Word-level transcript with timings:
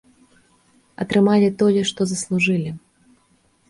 Атрымалі 1.05 1.53
тое, 1.61 1.81
што 1.93 2.01
заслужылі. 2.15 2.71